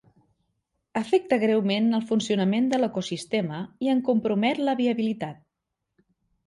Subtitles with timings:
[1.01, 5.43] Afecta greument al funcionament de l'ecosistema i en compromet la viabilitat.